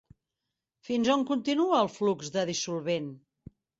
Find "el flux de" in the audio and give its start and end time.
1.81-2.47